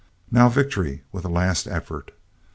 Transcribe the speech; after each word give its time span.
Now 0.31 0.49
victory 0.49 1.03
with 1.11 1.25
a 1.25 1.29
last 1.29 1.67
effort! 1.67 2.09